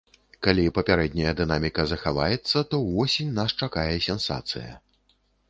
[0.45, 4.71] Калі папярэдняя дынаміка захаваецца, то ўвосень нас чакае сенсацыя.